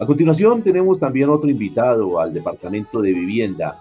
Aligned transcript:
A 0.00 0.06
continuación 0.06 0.62
tenemos 0.62 0.98
también 1.00 1.28
otro 1.28 1.50
invitado 1.50 2.20
al 2.20 2.32
Departamento 2.32 3.02
de 3.02 3.12
Vivienda. 3.12 3.78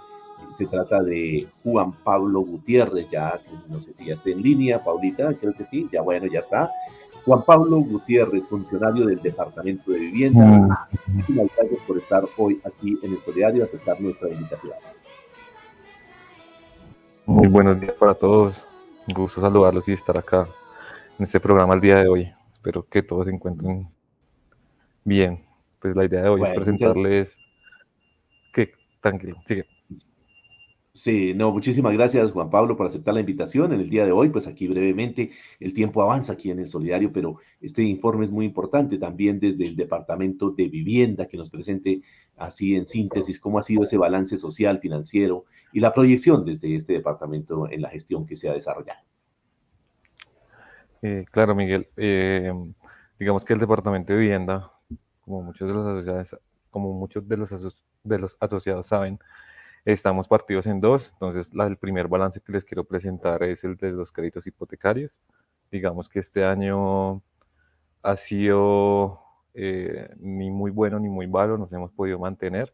Se 0.51 0.65
trata 0.65 1.03
de 1.03 1.47
Juan 1.63 1.91
Pablo 1.91 2.41
Gutiérrez, 2.41 3.07
ya 3.07 3.39
no 3.69 3.79
sé 3.79 3.93
si 3.93 4.05
ya 4.05 4.15
está 4.15 4.31
en 4.31 4.41
línea, 4.41 4.83
Paulita, 4.83 5.31
creo 5.35 5.53
que 5.53 5.65
sí, 5.65 5.87
ya 5.91 6.01
bueno, 6.01 6.25
ya 6.25 6.39
está. 6.39 6.71
Juan 7.23 7.43
Pablo 7.43 7.77
Gutiérrez, 7.81 8.43
funcionario 8.45 9.05
del 9.05 9.21
Departamento 9.21 9.91
de 9.91 9.99
Vivienda. 9.99 10.67
Ah. 10.71 10.87
Muchísimas 11.05 11.47
gracias 11.55 11.79
por 11.85 11.97
estar 11.99 12.23
hoy 12.37 12.59
aquí 12.65 12.97
en 13.03 13.11
el 13.11 13.35
diario 13.35 13.59
y 13.59 13.61
aceptar 13.63 14.01
nuestra 14.01 14.29
invitación. 14.29 14.73
Muy 17.27 17.47
buenos 17.47 17.79
días 17.79 17.95
para 17.99 18.15
todos. 18.15 18.65
Un 19.07 19.13
gusto 19.13 19.39
saludarlos 19.39 19.87
y 19.87 19.93
estar 19.93 20.17
acá 20.17 20.47
en 21.19 21.25
este 21.25 21.39
programa 21.39 21.75
el 21.75 21.81
día 21.81 21.97
de 21.97 22.07
hoy. 22.07 22.33
Espero 22.53 22.87
que 22.89 23.03
todos 23.03 23.25
se 23.25 23.33
encuentren 23.33 23.87
bien. 25.03 25.46
Pues 25.87 25.95
la 25.95 26.05
idea 26.05 26.23
de 26.23 26.29
hoy 26.29 26.41
es 26.43 26.53
presentarles 26.53 27.37
que 28.53 28.71
tranquilo, 29.01 29.37
sigue. 29.47 29.65
Sí, 30.93 31.33
no, 31.33 31.53
muchísimas 31.53 31.93
gracias 31.93 32.31
Juan 32.31 32.49
Pablo 32.49 32.75
por 32.75 32.87
aceptar 32.87 33.13
la 33.13 33.21
invitación 33.21 33.71
en 33.71 33.79
el 33.79 33.89
día 33.89 34.05
de 34.05 34.11
hoy. 34.11 34.27
Pues 34.27 34.47
aquí 34.47 34.67
brevemente 34.67 35.31
el 35.61 35.73
tiempo 35.73 36.01
avanza 36.01 36.33
aquí 36.33 36.51
en 36.51 36.59
el 36.59 36.67
Solidario, 36.67 37.13
pero 37.13 37.37
este 37.61 37.83
informe 37.83 38.25
es 38.25 38.31
muy 38.31 38.45
importante 38.45 38.97
también 38.97 39.39
desde 39.39 39.65
el 39.65 39.77
Departamento 39.77 40.49
de 40.49 40.67
Vivienda 40.67 41.25
que 41.25 41.37
nos 41.37 41.49
presente 41.49 42.01
así 42.35 42.75
en 42.75 42.85
síntesis 42.85 43.39
cómo 43.39 43.59
ha 43.59 43.63
sido 43.63 43.83
ese 43.83 43.97
balance 43.97 44.35
social, 44.35 44.79
financiero 44.79 45.45
y 45.71 45.79
la 45.79 45.93
proyección 45.93 46.43
desde 46.43 46.75
este 46.75 46.93
departamento 46.93 47.69
en 47.69 47.81
la 47.81 47.89
gestión 47.89 48.25
que 48.25 48.35
se 48.35 48.49
ha 48.49 48.53
desarrollado. 48.53 48.99
Eh, 51.01 51.23
claro, 51.31 51.55
Miguel. 51.55 51.87
Eh, 51.95 52.51
digamos 53.17 53.45
que 53.45 53.53
el 53.53 53.59
Departamento 53.59 54.11
de 54.11 54.19
Vivienda, 54.19 54.71
como 55.27 55.41
muchos 55.41 55.67
de 55.67 55.73
los 55.73 55.85
asociados, 55.85 56.41
como 56.71 56.93
muchos 56.93 57.27
de 57.27 57.35
los, 57.35 57.49
de 58.03 58.17
los 58.17 58.37
asociados 58.39 58.87
saben, 58.87 59.19
estamos 59.83 60.27
partidos 60.27 60.67
en 60.67 60.79
dos. 60.79 61.09
Entonces, 61.13 61.49
el 61.53 61.77
primer 61.77 62.07
balance 62.07 62.39
que 62.39 62.53
les 62.53 62.63
quiero 62.63 62.85
presentar 62.85 63.43
es 63.43 63.61
el 63.65 63.75
de 63.75 63.91
los 63.91 64.11
créditos 64.13 64.47
hipotecarios. 64.47 65.21
Digamos 65.69 66.07
que 66.07 66.19
este 66.19 66.45
año 66.45 67.21
ha 68.03 68.15
sido 68.15 69.19
eh, 69.53 70.09
ni 70.17 70.49
muy 70.49 70.71
bueno 70.71 70.97
ni 70.97 71.09
muy 71.09 71.27
malo, 71.27 71.57
nos 71.57 71.73
hemos 71.73 71.91
podido 71.91 72.19
mantener. 72.19 72.73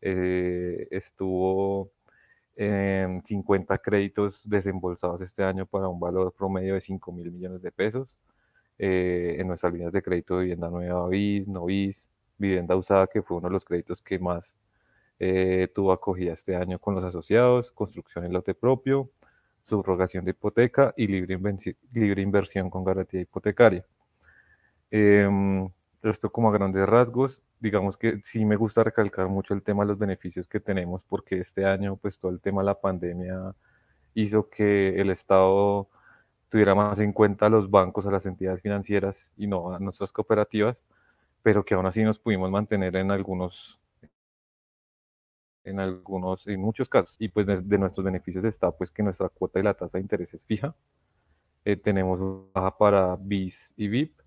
estuvo 0.00 1.92
50 2.56 3.78
créditos 3.78 4.42
desembolsados 4.48 5.20
este 5.20 5.44
año 5.44 5.66
para 5.66 5.88
un 5.88 6.00
valor 6.00 6.34
promedio 6.36 6.74
de 6.74 6.80
5 6.80 7.12
mil 7.12 7.30
millones 7.30 7.62
de 7.62 7.70
pesos. 7.70 8.18
Eh, 8.78 9.36
en 9.38 9.46
nuestras 9.48 9.72
líneas 9.72 9.92
de 9.92 10.02
crédito 10.02 10.36
de 10.36 10.42
vivienda 10.42 10.68
nueva, 10.68 11.08
BIS, 11.08 11.46
no 11.46 11.66
BIS, 11.66 12.08
vivienda 12.38 12.74
usada, 12.76 13.06
que 13.06 13.22
fue 13.22 13.36
uno 13.36 13.48
de 13.48 13.52
los 13.52 13.64
créditos 13.64 14.02
que 14.02 14.18
más 14.18 14.54
eh, 15.18 15.68
tuvo 15.74 15.92
acogida 15.92 16.32
este 16.32 16.56
año 16.56 16.78
con 16.78 16.94
los 16.94 17.04
asociados, 17.04 17.70
construcción 17.72 18.24
en 18.24 18.32
lote 18.32 18.54
propio, 18.54 19.10
subrogación 19.62 20.24
de 20.24 20.32
hipoteca 20.32 20.92
y 20.96 21.06
libre, 21.06 21.38
libre 21.92 22.22
inversión 22.22 22.70
con 22.70 22.84
garantía 22.84 23.20
hipotecaria. 23.20 23.86
Em, 24.90 25.68
esto 26.02 26.30
como 26.32 26.50
a 26.50 26.52
grandes 26.52 26.86
rasgos, 26.88 27.40
digamos 27.60 27.96
que 27.96 28.20
sí 28.24 28.44
me 28.44 28.56
gusta 28.56 28.82
recalcar 28.82 29.28
mucho 29.28 29.54
el 29.54 29.62
tema 29.62 29.84
de 29.84 29.88
los 29.88 29.98
beneficios 29.98 30.48
que 30.48 30.60
tenemos 30.60 31.04
porque 31.04 31.38
este 31.40 31.64
año 31.64 31.96
pues 31.96 32.18
todo 32.18 32.32
el 32.32 32.40
tema 32.40 32.62
de 32.62 32.66
la 32.66 32.80
pandemia 32.80 33.54
hizo 34.14 34.48
que 34.50 35.00
el 35.00 35.10
Estado 35.10 35.88
tuviera 36.52 36.74
más 36.74 36.98
en 36.98 37.14
cuenta 37.14 37.46
a 37.46 37.48
los 37.48 37.70
bancos, 37.70 38.04
a 38.04 38.10
las 38.10 38.26
entidades 38.26 38.60
financieras 38.60 39.16
y 39.38 39.46
no 39.46 39.74
a 39.74 39.78
nuestras 39.78 40.12
cooperativas, 40.12 40.76
pero 41.42 41.64
que 41.64 41.72
aún 41.72 41.86
así 41.86 42.02
nos 42.02 42.18
pudimos 42.18 42.50
mantener 42.50 42.94
en 42.96 43.10
algunos 43.10 43.80
en 45.64 45.80
algunos, 45.80 46.46
en 46.46 46.60
muchos 46.60 46.90
casos. 46.90 47.16
Y 47.18 47.28
pues 47.28 47.46
de, 47.46 47.78
nuestros 47.78 48.04
beneficios 48.04 48.44
está 48.44 48.70
pues 48.70 48.90
que 48.90 49.02
nuestra 49.02 49.30
cuota 49.30 49.60
y 49.60 49.62
la 49.62 49.72
tasa 49.72 49.96
de 49.96 50.02
interés 50.02 50.34
es 50.34 50.42
fija. 50.42 50.74
Eh, 51.64 51.76
tenemos 51.76 52.52
baja 52.52 52.76
para 52.76 53.16
BIS 53.16 53.72
y 53.76 53.88
VIP 53.88 54.20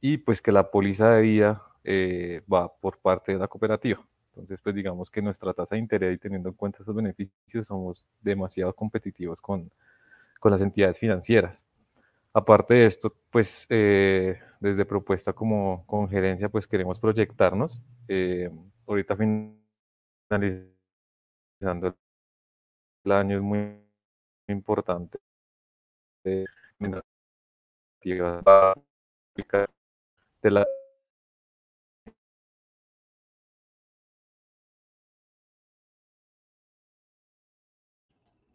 y 0.00 0.18
pues 0.18 0.40
que 0.40 0.52
la 0.52 0.70
póliza 0.70 1.10
de 1.10 1.22
vida 1.22 1.64
eh, 1.82 2.42
va 2.52 2.72
por 2.72 2.98
parte 2.98 3.32
de 3.32 3.38
la 3.38 3.48
cooperativa. 3.48 4.00
Entonces, 4.28 4.60
pues 4.62 4.72
digamos 4.76 5.10
que 5.10 5.20
nuestra 5.20 5.52
tasa 5.52 5.74
de 5.74 5.80
interés 5.80 6.14
y 6.14 6.18
teniendo 6.18 6.50
en 6.50 6.54
cuenta 6.54 6.78
esos 6.80 6.94
beneficios, 6.94 7.66
somos 7.66 8.06
demasiado 8.20 8.72
competitivos 8.72 9.40
con, 9.40 9.68
con 10.40 10.52
las 10.52 10.60
entidades 10.60 10.98
financieras. 10.98 11.56
Aparte 12.32 12.74
de 12.74 12.86
esto, 12.86 13.14
pues 13.30 13.66
eh, 13.70 14.40
desde 14.60 14.84
propuesta 14.84 15.32
como 15.32 15.86
con 15.86 16.08
gerencia, 16.08 16.48
pues 16.48 16.66
queremos 16.66 16.98
proyectarnos. 16.98 17.80
Eh, 18.08 18.50
ahorita 18.86 19.16
finalizando 19.16 19.66
el 23.04 23.12
año 23.12 23.36
es 23.36 23.42
muy 23.42 23.80
importante. 24.48 25.18
Eh, 26.24 26.44
de 30.42 30.50
la 30.50 30.66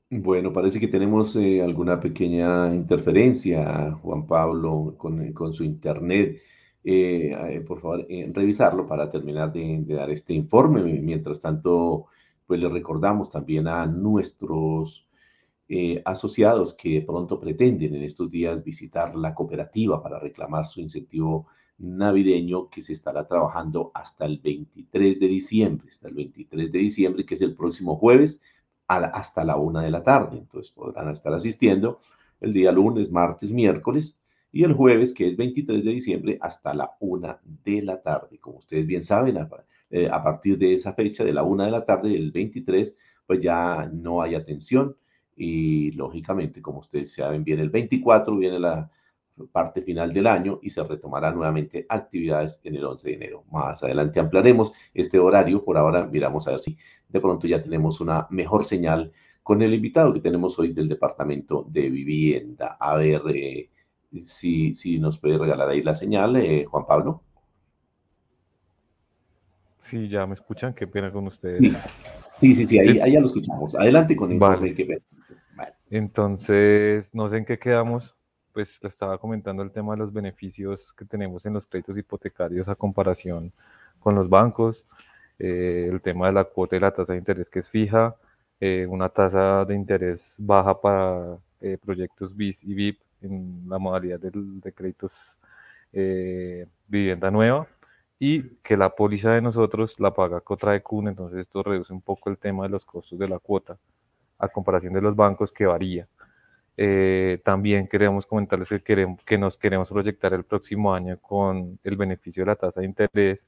Bueno, 0.09 0.53
parece 0.53 0.79
que 0.79 0.87
tenemos 0.87 1.35
eh, 1.35 1.61
alguna 1.63 1.99
pequeña 1.99 2.73
interferencia, 2.73 3.91
Juan 4.03 4.27
Pablo, 4.27 4.93
con, 4.97 5.33
con 5.33 5.51
su 5.53 5.63
internet. 5.63 6.37
Eh, 6.83 7.35
eh, 7.49 7.61
por 7.61 7.81
favor, 7.81 8.05
revisarlo 8.31 8.85
para 8.87 9.09
terminar 9.09 9.51
de, 9.51 9.81
de, 9.81 9.95
dar 9.95 10.11
este 10.11 10.33
informe. 10.33 10.83
Mientras 10.83 11.39
tanto, 11.39 12.05
pues 12.45 12.59
le 12.59 12.69
recordamos 12.69 13.31
también 13.31 13.67
a 13.67 13.85
nuestros 13.87 15.07
asociados 16.05 16.75
que 16.75 17.01
pronto 17.01 17.39
pretenden 17.39 17.95
en 17.95 18.03
estos 18.03 18.29
días 18.29 18.63
visitar 18.63 19.15
la 19.15 19.33
cooperativa 19.33 20.01
para 20.01 20.19
reclamar 20.19 20.65
su 20.67 20.79
incentivo 20.79 21.47
navideño 21.79 22.69
que 22.69 22.83
se 22.83 22.93
estará 22.93 23.27
trabajando 23.27 23.91
hasta 23.95 24.25
el 24.25 24.39
23 24.39 25.19
de 25.19 25.27
diciembre, 25.27 25.87
hasta 25.89 26.07
el 26.07 26.13
23 26.13 26.71
de 26.71 26.79
diciembre, 26.79 27.25
que 27.25 27.33
es 27.33 27.41
el 27.41 27.55
próximo 27.55 27.97
jueves 27.97 28.39
hasta 28.87 29.43
la 29.43 29.57
una 29.57 29.81
de 29.81 29.91
la 29.91 30.03
tarde. 30.03 30.37
Entonces 30.37 30.71
podrán 30.71 31.09
estar 31.09 31.33
asistiendo 31.33 31.99
el 32.41 32.53
día 32.53 32.71
lunes, 32.71 33.11
martes, 33.11 33.51
miércoles 33.51 34.17
y 34.51 34.63
el 34.63 34.73
jueves, 34.73 35.13
que 35.13 35.27
es 35.27 35.37
23 35.37 35.83
de 35.83 35.91
diciembre, 35.91 36.37
hasta 36.41 36.73
la 36.73 36.91
una 36.99 37.39
de 37.43 37.81
la 37.81 38.01
tarde. 38.01 38.39
Como 38.39 38.57
ustedes 38.59 38.87
bien 38.87 39.03
saben, 39.03 39.37
a, 39.37 39.49
eh, 39.89 40.07
partir 40.09 40.57
de 40.57 40.73
esa 40.73 40.93
fecha, 40.93 41.23
de 41.23 41.33
la 41.33 41.43
una 41.43 41.65
de 41.65 41.71
la 41.71 41.85
tarde 41.85 42.09
del 42.09 42.31
23, 42.31 42.95
pues 43.27 43.39
ya 43.39 43.89
no 43.91 44.21
hay 44.21 44.35
atención 44.35 44.95
y 45.35 45.91
lógicamente, 45.91 46.61
como 46.61 46.79
ustedes 46.79 47.13
saben 47.13 47.43
bien, 47.43 47.59
el 47.59 47.69
24 47.69 48.37
viene 48.37 48.59
la 48.59 48.89
parte 49.51 49.81
final 49.81 50.13
del 50.13 50.27
año 50.27 50.59
y 50.61 50.69
se 50.69 50.83
retomará 50.83 51.31
nuevamente 51.31 51.85
actividades 51.89 52.59
en 52.63 52.75
el 52.75 52.85
11 52.85 53.09
de 53.09 53.15
enero. 53.15 53.43
Más 53.51 53.83
adelante 53.83 54.19
ampliaremos 54.19 54.71
este 54.93 55.19
horario. 55.19 55.63
Por 55.63 55.77
ahora 55.77 56.05
miramos 56.05 56.47
a 56.47 56.51
ver 56.51 56.59
si 56.59 56.77
de 57.09 57.19
pronto 57.19 57.47
ya 57.47 57.61
tenemos 57.61 57.99
una 57.99 58.27
mejor 58.29 58.63
señal 58.63 59.11
con 59.43 59.61
el 59.61 59.73
invitado 59.73 60.13
que 60.13 60.21
tenemos 60.21 60.57
hoy 60.57 60.73
del 60.73 60.87
Departamento 60.87 61.65
de 61.69 61.89
Vivienda. 61.89 62.77
A 62.79 62.95
ver 62.95 63.21
eh, 63.33 63.69
si, 64.25 64.73
si 64.73 64.99
nos 64.99 65.19
puede 65.19 65.37
regalar 65.37 65.69
ahí 65.69 65.83
la 65.83 65.95
señal, 65.95 66.35
eh, 66.37 66.65
Juan 66.65 66.85
Pablo. 66.85 67.21
Sí, 69.79 70.07
ya 70.07 70.25
me 70.25 70.33
escuchan, 70.33 70.73
qué 70.73 70.87
pena 70.87 71.11
con 71.11 71.27
ustedes. 71.27 71.77
Sí, 72.39 72.55
sí, 72.55 72.65
sí, 72.65 72.79
ahí, 72.79 73.13
ya 73.13 73.19
lo 73.19 73.27
escuchamos. 73.27 73.75
Adelante 73.75 74.15
con 74.15 74.31
el 74.31 74.39
vale. 74.39 74.73
que 74.73 75.01
Entonces, 75.89 77.09
no 77.13 77.29
sé 77.29 77.37
en 77.37 77.45
qué 77.45 77.59
quedamos 77.59 78.15
pues 78.55 78.81
le 78.81 78.87
estaba 78.87 79.17
comentando 79.17 79.63
el 79.63 79.71
tema 79.71 79.93
de 79.93 79.99
los 79.99 80.13
beneficios 80.13 80.93
que 80.93 81.03
tenemos 81.03 81.45
en 81.45 81.53
los 81.53 81.67
créditos 81.67 81.97
hipotecarios 81.97 82.69
a 82.69 82.75
comparación 82.75 83.51
con 83.99 84.15
los 84.15 84.29
bancos, 84.29 84.85
eh, 85.39 85.89
el 85.91 86.01
tema 86.01 86.27
de 86.27 86.33
la 86.33 86.45
cuota 86.45 86.77
y 86.77 86.79
la 86.79 86.93
tasa 86.93 87.11
de 87.13 87.19
interés 87.19 87.49
que 87.49 87.59
es 87.59 87.69
fija, 87.69 88.15
eh, 88.61 88.85
una 88.89 89.09
tasa 89.09 89.65
de 89.65 89.75
interés 89.75 90.35
baja 90.37 90.79
para 90.79 91.37
eh, 91.59 91.77
proyectos 91.83 92.33
BIS 92.33 92.63
y 92.63 92.73
VIP 92.73 93.01
en 93.21 93.65
la 93.67 93.77
modalidad 93.77 94.19
de 94.21 94.71
créditos 94.73 95.11
vivienda 96.87 97.31
nueva 97.31 97.67
y 98.19 98.41
que 98.63 98.77
la 98.77 98.89
póliza 98.95 99.31
de 99.31 99.41
nosotros 99.41 99.99
la 99.99 100.13
paga 100.13 100.41
CUN, 100.41 101.07
entonces 101.09 101.39
esto 101.39 101.63
reduce 101.63 101.93
un 101.93 102.01
poco 102.01 102.29
el 102.29 102.37
tema 102.37 102.63
de 102.63 102.69
los 102.69 102.85
costos 102.85 103.19
de 103.19 103.27
la 103.27 103.39
cuota 103.39 103.77
a 104.39 104.47
comparación 104.47 104.93
de 104.93 105.01
los 105.01 105.15
bancos 105.15 105.51
que 105.51 105.65
varía. 105.65 106.07
Eh, 106.77 107.41
también 107.45 107.87
queremos 107.87 108.25
comentarles 108.25 108.69
que, 108.69 108.81
queremos, 108.81 109.23
que 109.23 109.37
nos 109.37 109.57
queremos 109.57 109.89
proyectar 109.89 110.33
el 110.33 110.43
próximo 110.43 110.93
año 110.93 111.17
con 111.21 111.79
el 111.83 111.95
beneficio 111.95 112.43
de 112.43 112.47
la 112.47 112.55
tasa 112.55 112.81
de 112.81 112.87
interés, 112.87 113.45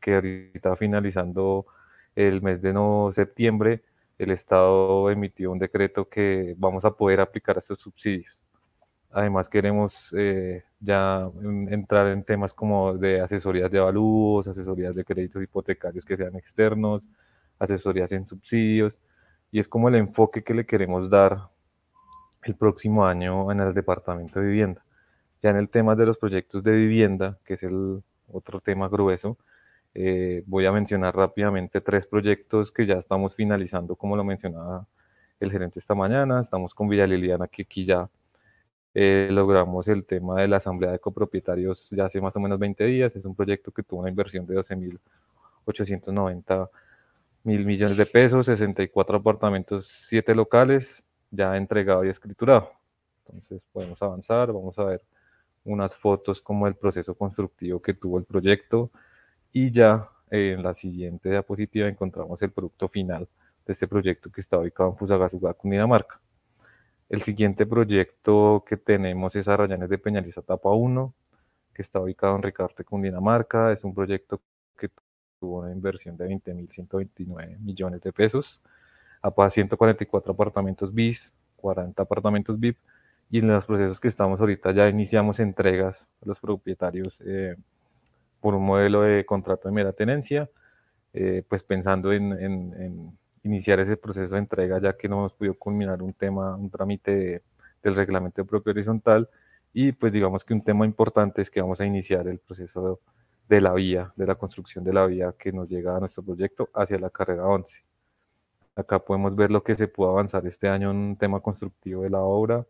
que 0.00 0.14
ahorita 0.14 0.76
finalizando 0.76 1.66
el 2.14 2.42
mes 2.42 2.60
de 2.62 2.72
no, 2.72 3.12
septiembre, 3.14 3.82
el 4.18 4.30
Estado 4.32 5.10
emitió 5.10 5.52
un 5.52 5.58
decreto 5.58 6.08
que 6.08 6.54
vamos 6.58 6.84
a 6.84 6.90
poder 6.90 7.20
aplicar 7.20 7.58
estos 7.58 7.80
subsidios. 7.80 8.42
Además 9.10 9.48
queremos 9.48 10.14
eh, 10.16 10.64
ya 10.80 11.30
entrar 11.70 12.08
en 12.08 12.24
temas 12.24 12.52
como 12.52 12.94
de 12.94 13.20
asesorías 13.20 13.70
de 13.70 13.78
avalúos, 13.78 14.46
asesorías 14.48 14.94
de 14.94 15.04
créditos 15.04 15.42
hipotecarios 15.42 16.04
que 16.04 16.16
sean 16.16 16.36
externos, 16.36 17.06
asesorías 17.58 18.12
en 18.12 18.26
subsidios, 18.26 19.00
y 19.50 19.60
es 19.60 19.68
como 19.68 19.88
el 19.88 19.94
enfoque 19.94 20.42
que 20.44 20.54
le 20.54 20.66
queremos 20.66 21.08
dar 21.08 21.48
el 22.48 22.56
próximo 22.56 23.06
año 23.06 23.52
en 23.52 23.60
el 23.60 23.74
departamento 23.74 24.40
de 24.40 24.46
vivienda. 24.46 24.82
Ya 25.42 25.50
en 25.50 25.56
el 25.56 25.68
tema 25.68 25.94
de 25.94 26.06
los 26.06 26.18
proyectos 26.18 26.64
de 26.64 26.72
vivienda, 26.72 27.38
que 27.44 27.54
es 27.54 27.62
el 27.62 28.02
otro 28.32 28.60
tema 28.60 28.88
grueso, 28.88 29.38
eh, 29.94 30.42
voy 30.46 30.66
a 30.66 30.72
mencionar 30.72 31.16
rápidamente 31.16 31.80
tres 31.80 32.06
proyectos 32.06 32.72
que 32.72 32.86
ya 32.86 32.94
estamos 32.94 33.34
finalizando, 33.34 33.96
como 33.96 34.16
lo 34.16 34.24
mencionaba 34.24 34.86
el 35.40 35.50
gerente 35.50 35.78
esta 35.78 35.94
mañana. 35.94 36.40
Estamos 36.40 36.74
con 36.74 36.88
Villa 36.88 37.06
Liliana, 37.06 37.48
que 37.48 37.62
aquí 37.62 37.84
ya 37.84 38.08
eh, 38.94 39.28
logramos 39.30 39.88
el 39.88 40.04
tema 40.04 40.40
de 40.40 40.48
la 40.48 40.56
asamblea 40.58 40.92
de 40.92 40.98
copropietarios 40.98 41.88
ya 41.90 42.06
hace 42.06 42.20
más 42.20 42.34
o 42.36 42.40
menos 42.40 42.58
20 42.58 42.84
días. 42.84 43.14
Es 43.16 43.24
un 43.24 43.34
proyecto 43.34 43.72
que 43.72 43.82
tuvo 43.82 44.00
una 44.00 44.10
inversión 44.10 44.46
de 44.46 44.56
12.890 44.56 46.68
mil 47.44 47.64
millones 47.64 47.96
de 47.96 48.06
pesos, 48.06 48.46
64 48.46 49.18
apartamentos, 49.18 49.86
7 50.08 50.34
locales, 50.34 51.07
ya 51.30 51.56
entregado 51.56 52.04
y 52.04 52.08
escriturado. 52.08 52.70
Entonces 53.26 53.62
podemos 53.72 54.00
avanzar, 54.02 54.52
vamos 54.52 54.78
a 54.78 54.84
ver 54.84 55.02
unas 55.64 55.94
fotos 55.96 56.40
como 56.40 56.66
el 56.66 56.74
proceso 56.74 57.14
constructivo 57.14 57.80
que 57.82 57.94
tuvo 57.94 58.18
el 58.18 58.24
proyecto 58.24 58.90
y 59.52 59.70
ya 59.70 60.08
en 60.30 60.62
la 60.62 60.74
siguiente 60.74 61.30
diapositiva 61.30 61.88
encontramos 61.88 62.40
el 62.42 62.50
producto 62.50 62.88
final 62.88 63.28
de 63.66 63.72
este 63.72 63.88
proyecto 63.88 64.30
que 64.30 64.40
está 64.40 64.58
ubicado 64.58 64.90
en 64.90 64.96
Fusagasugá, 64.96 65.54
Cundinamarca. 65.54 66.20
El 67.08 67.22
siguiente 67.22 67.66
proyecto 67.66 68.64
que 68.66 68.76
tenemos 68.76 69.34
es 69.36 69.48
Arrayanes 69.48 69.88
de 69.88 69.98
Peñaliza 69.98 70.40
Etapa 70.40 70.70
1, 70.70 71.14
que 71.74 71.82
está 71.82 72.00
ubicado 72.00 72.36
en 72.36 72.42
Ricarte, 72.42 72.84
Cundinamarca. 72.84 73.72
Es 73.72 73.84
un 73.84 73.94
proyecto 73.94 74.40
que 74.76 74.90
tuvo 75.40 75.60
una 75.60 75.72
inversión 75.72 76.16
de 76.16 76.28
20.129 76.28 77.58
millones 77.60 78.02
de 78.02 78.12
pesos, 78.12 78.60
a 79.22 79.50
144 79.50 80.32
apartamentos 80.32 80.94
BIS, 80.94 81.32
40 81.56 82.02
apartamentos 82.02 82.58
VIP, 82.58 82.78
y 83.30 83.38
en 83.40 83.48
los 83.48 83.64
procesos 83.64 84.00
que 84.00 84.08
estamos 84.08 84.40
ahorita 84.40 84.72
ya 84.72 84.88
iniciamos 84.88 85.38
entregas 85.38 85.96
a 86.22 86.26
los 86.26 86.40
propietarios 86.40 87.16
eh, 87.24 87.56
por 88.40 88.54
un 88.54 88.64
modelo 88.64 89.02
de 89.02 89.26
contrato 89.26 89.68
de 89.68 89.74
mera 89.74 89.92
tenencia, 89.92 90.48
eh, 91.12 91.42
pues 91.48 91.62
pensando 91.62 92.12
en, 92.12 93.18
iniciar 93.42 93.80
ese 93.80 93.96
proceso 93.96 94.34
de 94.34 94.40
entrega 94.40 94.80
ya 94.80 94.96
que 94.96 95.08
no 95.08 95.18
hemos 95.18 95.32
podido 95.34 95.54
culminar 95.54 96.02
un 96.02 96.12
tema, 96.12 96.56
un 96.56 96.70
trámite 96.70 97.42
del 97.82 97.94
reglamento 97.94 98.44
propio 98.44 98.72
horizontal 98.72 99.28
y 99.72 99.92
pues 99.92 100.12
digamos 100.12 100.44
que 100.44 100.54
un 100.54 100.62
tema 100.62 100.84
importante 100.84 101.42
es 101.42 101.50
que 101.50 101.60
vamos 101.60 101.80
a 101.80 101.86
iniciar 101.86 102.26
el 102.28 102.38
proceso 102.38 103.00
de 103.48 103.60
la 103.60 103.72
vía, 103.74 104.12
de 104.16 104.26
la 104.26 104.34
construcción 104.34 104.84
de 104.84 104.92
la 104.92 105.06
vía 105.06 105.34
que 105.38 105.52
nos 105.52 105.68
llega 105.68 105.96
a 105.96 106.00
nuestro 106.00 106.22
proyecto 106.22 106.68
hacia 106.74 106.98
la 106.98 107.10
carrera 107.10 107.46
11. 107.46 107.87
Acá 108.78 109.00
podemos 109.00 109.34
ver 109.34 109.50
lo 109.50 109.64
que 109.64 109.74
se 109.74 109.88
pudo 109.88 110.10
avanzar 110.10 110.46
este 110.46 110.68
año 110.68 110.92
en 110.92 110.98
un 110.98 111.16
tema 111.16 111.40
constructivo 111.40 112.02
de 112.04 112.10
la 112.10 112.20
obra. 112.20 112.64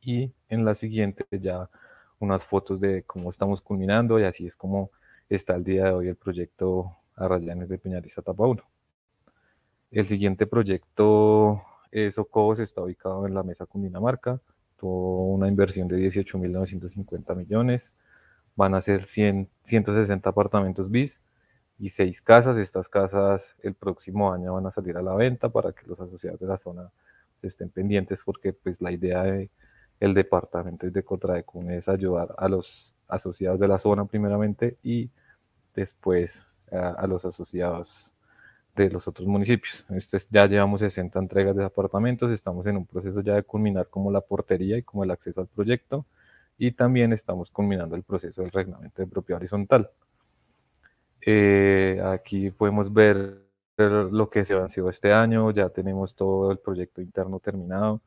Y 0.00 0.32
en 0.48 0.64
la 0.64 0.74
siguiente 0.74 1.24
ya 1.30 1.70
unas 2.18 2.44
fotos 2.44 2.80
de 2.80 3.04
cómo 3.04 3.30
estamos 3.30 3.60
culminando 3.60 4.18
y 4.18 4.24
así 4.24 4.48
es 4.48 4.56
como 4.56 4.90
está 5.28 5.54
el 5.54 5.62
día 5.62 5.84
de 5.84 5.92
hoy 5.92 6.08
el 6.08 6.16
proyecto 6.16 6.96
Arrayanes 7.14 7.68
de 7.68 7.78
Peñariza 7.78 8.22
Etapa 8.22 8.44
1. 8.44 8.60
El 9.92 10.08
siguiente 10.08 10.48
proyecto 10.48 11.62
es 11.92 12.18
Ocobos, 12.18 12.58
está 12.58 12.82
ubicado 12.82 13.24
en 13.28 13.34
la 13.34 13.44
mesa 13.44 13.66
Cundinamarca, 13.66 14.40
tuvo 14.76 15.32
una 15.32 15.46
inversión 15.46 15.86
de 15.86 15.98
18.950 16.10 17.36
millones, 17.36 17.92
van 18.56 18.74
a 18.74 18.82
ser 18.82 19.06
100, 19.06 19.48
160 19.62 20.28
apartamentos 20.28 20.90
bis 20.90 21.20
y 21.78 21.90
6 21.90 22.20
casas. 22.22 22.56
Estas 22.58 22.88
casas 22.88 23.54
el 23.62 23.74
próximo 23.74 24.32
año 24.32 24.54
van 24.54 24.66
a 24.66 24.72
salir 24.72 24.96
a 24.96 25.02
la 25.02 25.14
venta 25.14 25.48
para 25.48 25.72
que 25.72 25.86
los 25.86 26.00
asociados 26.00 26.40
de 26.40 26.46
la 26.46 26.58
zona 26.58 26.90
estén 27.42 27.70
pendientes 27.70 28.20
porque 28.24 28.52
pues 28.52 28.80
la 28.80 28.90
idea 28.92 29.22
de 29.22 29.50
el 30.00 30.14
departamento 30.14 30.88
de 30.88 31.02
Cotraecun 31.02 31.70
es 31.70 31.88
ayudar 31.88 32.34
a 32.38 32.48
los 32.48 32.94
asociados 33.08 33.58
de 33.58 33.68
la 33.68 33.78
zona 33.78 34.04
primeramente 34.04 34.78
y 34.82 35.10
después 35.74 36.42
a, 36.70 37.06
los 37.06 37.24
asociados 37.24 38.12
de 38.76 38.90
los 38.90 39.08
otros 39.08 39.26
municipios. 39.26 39.86
Este, 39.90 40.18
ya 40.30 40.46
llevamos 40.46 40.80
60 40.80 41.18
entregas 41.18 41.56
de 41.56 41.64
apartamentos, 41.64 42.30
estamos 42.30 42.66
en 42.66 42.76
un 42.76 42.86
proceso 42.86 43.20
ya 43.22 43.34
de 43.34 43.42
culminar 43.42 43.88
como 43.88 44.12
la 44.12 44.20
portería 44.20 44.76
y 44.78 44.82
como 44.82 45.04
el 45.04 45.10
acceso 45.10 45.40
al 45.40 45.48
proyecto 45.48 46.06
y 46.58 46.72
también 46.72 47.12
estamos 47.12 47.50
culminando 47.50 47.96
el 47.96 48.02
proceso 48.02 48.42
del 48.42 48.50
reglamento 48.50 49.02
de 49.02 49.08
propiedad 49.08 49.40
horizontal. 49.40 49.90
Eh, 51.30 52.00
aquí 52.02 52.50
podemos 52.50 52.90
ver 52.90 53.42
lo 53.76 54.30
que 54.30 54.46
se 54.46 54.54
avanzó 54.54 54.88
este 54.88 55.12
año, 55.12 55.50
ya 55.50 55.68
tenemos 55.68 56.14
todo 56.14 56.50
el 56.50 56.58
proyecto 56.58 57.02
interno 57.02 57.38
terminado, 57.38 58.00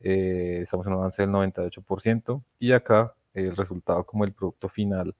eh, 0.00 0.60
estamos 0.62 0.86
en 0.86 0.94
un 0.94 1.00
avance 1.00 1.20
del 1.20 1.30
98% 1.32 2.42
y 2.58 2.72
acá 2.72 3.12
el 3.34 3.54
resultado 3.54 4.04
como 4.04 4.24
el 4.24 4.32
producto 4.32 4.70
final 4.70 5.14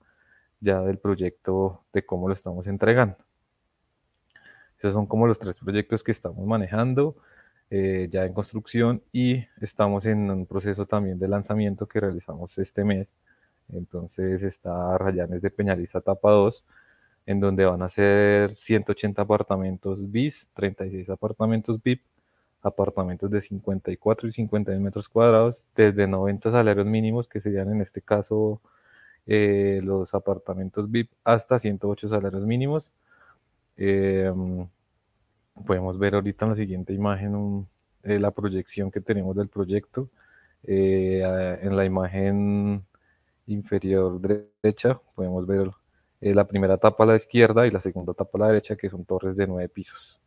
ya 0.61 0.81
del 0.81 0.97
proyecto 0.97 1.85
de 1.93 2.07
cómo 2.07 2.27
lo 2.27 2.33
estamos 2.33 2.67
entregando. 2.69 3.19
Esos 4.79 4.95
son 4.95 5.05
como 5.05 5.27
los 5.27 5.39
tres 5.39 5.59
proyectos 5.59 6.03
que 6.03 6.13
estamos 6.13 6.47
manejando 6.47 7.17
eh, 7.69 8.09
ya 8.11 8.25
en 8.25 8.33
construcción 8.33 9.03
y 9.13 9.45
estamos 9.61 10.07
en 10.07 10.31
un 10.31 10.47
proceso 10.47 10.87
también 10.87 11.19
de 11.19 11.29
lanzamiento 11.29 11.87
que 11.87 12.01
realizamos 12.01 12.57
este 12.57 12.83
mes. 12.83 13.13
Entonces 13.75 14.43
está 14.43 14.97
Rayanes 14.97 15.43
de 15.43 15.51
Peñaliza 15.51 15.99
Etapa 15.99 16.31
2, 16.31 16.65
en 17.27 17.41
donde 17.41 17.65
van 17.65 17.83
a 17.83 17.89
ser 17.89 18.57
180 18.57 19.23
apartamentos 19.23 20.11
BIS, 20.11 20.51
36 20.55 21.11
apartamentos 21.11 21.83
VIP 21.83 22.03
apartamentos 22.63 23.31
de 23.31 23.43
54 23.43 24.29
y 24.29 24.33
51 24.33 24.81
metros 24.81 25.09
cuadrados, 25.09 25.65
desde 25.77 26.07
90 26.07 26.53
salarios 26.53 26.87
mínimos, 26.87 27.29
que 27.29 27.41
serían 27.41 27.71
en 27.73 27.83
este 27.83 28.01
caso 28.03 28.61
eh, 29.27 29.81
los 29.85 30.15
apartamentos 30.15 30.91
VIP, 30.91 31.11
hasta 31.25 31.59
108 31.59 32.09
salarios 32.09 32.45
mínimos. 32.47 32.93
Em, 33.77 34.69
podemos 35.67 35.99
ver 35.99 36.15
ahorita 36.15 36.45
en 36.47 36.51
la 36.53 36.57
siguiente 36.57 36.93
imagen 36.93 37.67
eh, 38.05 38.19
la 38.19 38.31
proyección 38.31 38.91
que 38.91 39.01
tenemos 39.01 39.37
del 39.37 39.49
proyecto. 39.49 40.09
Eh, 40.65 41.23
en 41.63 41.77
la 41.77 41.85
imagen 41.85 42.85
inferior 43.47 44.21
derecha 44.21 45.01
podemos 45.17 45.47
ver 45.47 45.71
la 46.23 46.47
primera 46.47 46.75
etapa 46.75 47.05
a 47.05 47.07
la 47.09 47.17
izquierda 47.17 47.67
y 47.67 47.71
la 47.71 47.81
segunda 47.81 48.13
etapa 48.13 48.39
a 48.39 48.41
la 48.41 48.49
derecha, 48.49 48.77
que 48.77 48.89
son 48.89 49.05
torres 49.05 49.37
de 49.37 49.47
nueve 49.47 49.69
pisos. 49.69 50.21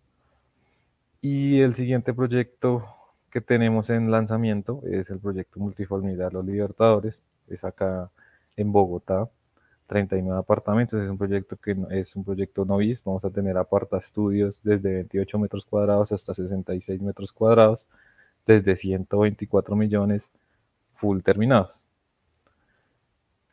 Y 1.22 1.62
el 1.62 1.74
siguiente 1.75 2.13
proyecto 2.13 2.86
que 3.31 3.41
tenemos 3.41 3.89
en 3.89 4.12
lanzamiento 4.12 4.81
es 4.86 5.10
el 5.10 5.19
proyecto 5.19 5.60
Multiformidad 5.60 6.31
Los 6.31 6.46
Libertadores, 6.46 7.24
es 7.48 7.63
acá 7.63 8.12
en 8.58 8.72
Bogotá, 8.72 9.29
39 9.88 10.39
apartamentos, 10.39 11.01
es 11.01 11.10
un 11.10 11.17
proyecto 11.17 11.58
que 11.58 11.75
es 11.91 12.15
un 12.15 12.24
proyecto 12.24 12.65
novis, 12.65 13.03
vamos 13.03 13.24
a 13.25 13.29
tener 13.29 13.58
aparta 13.58 13.98
estudios 13.98 14.62
desde 14.63 14.93
28 14.93 15.39
metros 15.39 15.65
cuadrados 15.65 16.12
hasta 16.12 16.34
66 16.34 17.01
metros 17.01 17.31
cuadrados, 17.31 17.88
desde 18.46 18.75
124 18.75 19.75
millones 19.75 20.29
full 20.96 21.22
terminados. 21.22 21.86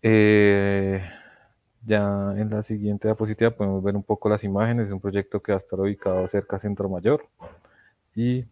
Eh, 0.02 1.02
ya 1.84 2.34
en 2.36 2.50
la 2.50 2.62
siguiente 2.62 3.08
diapositiva 3.08 3.50
podemos 3.50 3.82
ver 3.82 3.96
un 3.96 4.02
poco 4.02 4.28
las 4.28 4.44
imágenes. 4.44 4.86
Es 4.86 4.92
un 4.92 5.00
proyecto 5.00 5.40
que 5.42 5.52
va 5.52 5.58
a 5.58 5.60
estar 5.60 5.80
ubicado 5.80 6.26
cerca 6.28 6.58
Centro 6.58 6.88
Mayor. 6.88 7.26
Y 8.14 8.44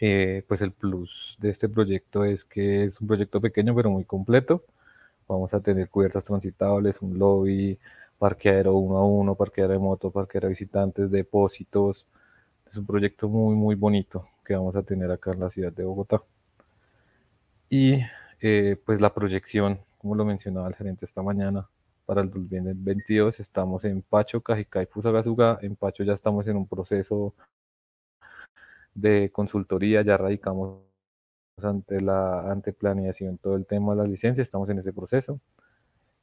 eh, 0.00 0.44
pues 0.48 0.60
el 0.62 0.72
plus 0.72 1.36
de 1.40 1.50
este 1.50 1.68
proyecto 1.68 2.24
es 2.24 2.44
que 2.44 2.84
es 2.84 3.00
un 3.00 3.06
proyecto 3.06 3.40
pequeño 3.40 3.74
pero 3.74 3.90
muy 3.90 4.04
completo. 4.04 4.64
Vamos 5.28 5.54
a 5.54 5.60
tener 5.60 5.88
cubiertas 5.90 6.24
transitables, 6.24 7.00
un 7.02 7.18
lobby, 7.18 7.78
parqueadero 8.18 8.74
uno 8.74 8.96
a 8.98 9.06
uno, 9.06 9.34
parqueadero 9.34 9.74
de 9.74 9.78
moto, 9.80 10.10
parqueadero 10.10 10.48
de 10.48 10.54
visitantes, 10.54 11.10
depósitos. 11.10 12.06
Es 12.68 12.76
un 12.76 12.86
proyecto 12.86 13.28
muy, 13.28 13.54
muy 13.56 13.74
bonito 13.76 14.28
que 14.44 14.54
vamos 14.54 14.76
a 14.76 14.82
tener 14.82 15.10
acá 15.10 15.32
en 15.32 15.40
la 15.40 15.50
ciudad 15.50 15.72
de 15.72 15.84
Bogotá. 15.84 16.22
Y 17.70 18.00
eh, 18.40 18.76
pues 18.84 19.00
la 19.00 19.14
proyección, 19.14 19.80
como 19.98 20.14
lo 20.14 20.24
mencionaba 20.24 20.68
el 20.68 20.74
gerente 20.74 21.04
esta 21.06 21.22
mañana, 21.22 21.68
para 22.10 22.22
el 22.22 22.30
2022 22.30 23.38
estamos 23.38 23.84
en 23.84 24.02
Pacho, 24.02 24.40
Cajicá 24.40 24.82
y 24.82 24.86
Fusagasugá. 24.86 25.60
En 25.62 25.76
Pacho 25.76 26.02
ya 26.02 26.14
estamos 26.14 26.44
en 26.48 26.56
un 26.56 26.66
proceso 26.66 27.34
de 28.94 29.30
consultoría, 29.32 30.02
ya 30.02 30.16
radicamos 30.16 30.80
ante 31.62 32.00
la 32.00 32.50
ante 32.50 32.72
planeación 32.72 33.38
todo 33.38 33.54
el 33.56 33.64
tema 33.64 33.92
de 33.94 33.98
la 34.02 34.08
licencia, 34.08 34.42
estamos 34.42 34.68
en 34.70 34.80
ese 34.80 34.92
proceso. 34.92 35.40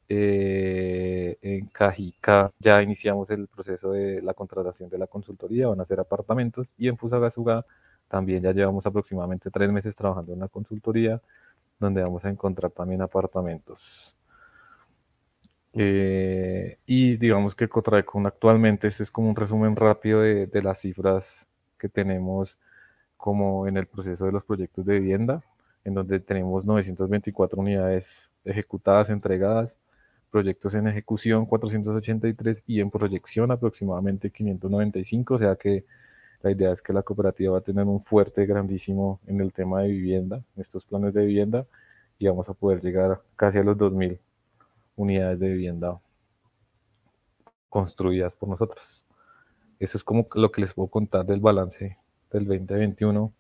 Eh, 0.10 1.38
en 1.42 1.68
Cajicá 1.68 2.52
ya 2.60 2.82
iniciamos 2.82 3.30
el 3.30 3.48
proceso 3.48 3.92
de 3.94 4.22
la 4.22 4.34
contratación 4.34 4.90
de 4.90 4.98
la 4.98 5.08
consultoría, 5.08 5.68
van 5.70 5.80
a 5.80 5.86
ser 5.86 6.02
apartamentos, 6.02 6.68
y 6.78 6.90
en 6.90 6.98
Fusagasugá 6.98 7.66
también 8.10 8.44
ya 8.44 8.52
llevamos 8.52 8.86
aproximadamente 8.86 9.50
tres 9.52 9.72
meses 9.72 9.96
trabajando 9.96 10.34
en 10.34 10.40
la 10.42 10.50
consultoría 10.50 11.22
donde 11.80 12.02
vamos 12.02 12.26
a 12.26 12.30
encontrar 12.30 12.72
también 12.72 13.02
apartamentos. 13.02 14.07
Eh, 15.80 16.80
y 16.88 17.18
digamos 17.18 17.56
que 17.56 17.70
Cotraecon 17.70 18.26
actualmente, 18.26 18.88
este 18.88 19.04
es 19.04 19.12
como 19.12 19.30
un 19.30 19.36
resumen 19.36 19.76
rápido 19.76 20.22
de, 20.22 20.48
de, 20.48 20.62
las 20.64 20.80
cifras 20.80 21.46
que 21.78 21.88
tenemos 21.88 22.58
como 23.16 23.68
en 23.68 23.78
el 23.78 23.88
proceso 23.88 24.26
de 24.26 24.32
los 24.32 24.44
proyectos 24.44 24.86
de 24.86 25.00
vivienda, 25.00 25.44
en 25.86 25.94
donde 25.94 26.20
tenemos 26.20 26.66
924 26.66 27.60
unidades 27.62 28.30
ejecutadas, 28.44 29.10
entregadas, 29.10 29.76
proyectos 30.32 30.74
en 30.74 30.88
ejecución 30.88 31.46
483 31.46 32.64
y 32.68 32.82
en 32.82 32.92
proyección 32.92 33.52
aproximadamente 33.52 34.32
595, 34.32 35.36
o 35.36 35.40
sea 35.40 35.56
que 35.56 35.86
la 36.42 36.52
idea 36.52 36.72
es 36.72 36.82
que 36.82 36.94
la 36.94 37.04
cooperativa 37.04 37.54
va 37.54 37.60
a 37.60 37.62
tener 37.62 37.86
un 37.86 38.04
fuerte 38.04 38.46
grandísimo 38.46 39.20
en 39.28 39.42
el 39.42 39.54
tema 39.54 39.82
de 39.82 39.90
vivienda, 39.90 40.44
en 40.56 40.62
estos 40.62 40.86
planes 40.86 41.14
de 41.14 41.26
vivienda, 41.26 41.66
y 42.20 42.28
vamos 42.28 42.50
a 42.50 42.54
poder 42.54 42.82
llegar 42.82 43.22
casi 43.36 43.60
a 43.60 43.64
los 43.64 43.78
2.000 43.78 44.20
unidades 44.98 45.40
de 45.40 45.48
vivienda 45.48 46.02
construidas 47.70 48.34
por 48.34 48.50
nosotros. 48.50 49.06
Eso 49.80 49.98
es 49.98 50.04
como 50.04 50.28
lo 50.34 50.52
que 50.52 50.62
les 50.62 50.74
puedo 50.74 50.90
contar 50.90 51.26
del 51.26 51.40
balance 51.40 51.98
del 52.32 52.46
2021 52.46 53.32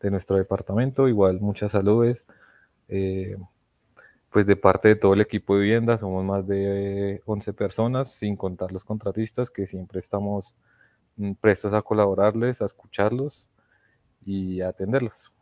de 0.00 0.10
nuestro 0.10 0.36
departamento. 0.36 1.06
Igual 1.06 1.40
muchas 1.40 1.72
saludes. 1.72 2.24
Eh, 2.88 3.36
pues 4.30 4.46
de 4.46 4.56
parte 4.56 4.88
de 4.88 4.96
todo 4.96 5.12
el 5.12 5.20
equipo 5.20 5.54
de 5.54 5.62
vivienda 5.62 5.98
somos 5.98 6.24
más 6.24 6.46
de 6.46 7.20
11 7.26 7.52
personas, 7.52 8.12
sin 8.12 8.34
contar 8.34 8.72
los 8.72 8.82
contratistas 8.82 9.50
que 9.50 9.66
siempre 9.66 10.00
estamos 10.00 10.54
mm, 11.16 11.32
prestos 11.34 11.74
a 11.74 11.82
colaborarles, 11.82 12.62
a 12.62 12.66
escucharlos 12.66 13.50
y 14.24 14.62
a 14.62 14.68
atenderlos. 14.68 15.32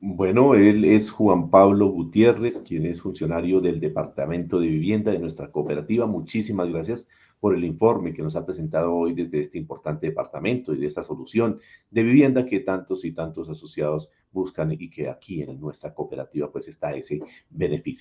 Bueno, 0.00 0.54
él 0.54 0.84
es 0.84 1.10
Juan 1.10 1.50
Pablo 1.50 1.88
Gutiérrez, 1.88 2.60
quien 2.60 2.86
es 2.86 3.00
funcionario 3.00 3.60
del 3.60 3.80
Departamento 3.80 4.60
de 4.60 4.68
Vivienda 4.68 5.10
de 5.10 5.18
nuestra 5.18 5.50
cooperativa. 5.50 6.06
Muchísimas 6.06 6.68
gracias 6.68 7.08
por 7.40 7.52
el 7.52 7.64
informe 7.64 8.12
que 8.14 8.22
nos 8.22 8.36
ha 8.36 8.46
presentado 8.46 8.94
hoy 8.94 9.12
desde 9.12 9.40
este 9.40 9.58
importante 9.58 10.06
departamento 10.06 10.72
y 10.72 10.78
de 10.78 10.86
esta 10.86 11.02
solución 11.02 11.58
de 11.90 12.02
vivienda 12.04 12.46
que 12.46 12.60
tantos 12.60 13.04
y 13.04 13.12
tantos 13.12 13.48
asociados 13.48 14.08
buscan 14.30 14.70
y 14.70 14.88
que 14.88 15.08
aquí 15.08 15.42
en 15.42 15.60
nuestra 15.60 15.92
cooperativa 15.92 16.50
pues 16.52 16.68
está 16.68 16.94
ese 16.94 17.20
beneficio. 17.50 17.96